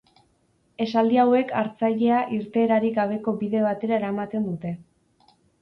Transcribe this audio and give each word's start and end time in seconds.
Esaldi 0.85 1.19
hauek 1.23 1.53
hartzailea 1.59 2.23
irteerarik 2.39 2.97
gabeko 2.97 3.37
bide 3.45 3.63
batera 3.69 4.01
eramaten 4.03 4.49
dute. 4.53 4.77